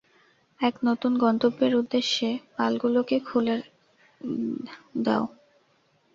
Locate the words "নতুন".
0.83-1.11